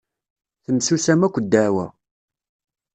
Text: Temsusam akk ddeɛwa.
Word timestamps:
Temsusam 0.63 1.21
akk 1.27 1.35
ddeɛwa. 1.43 1.87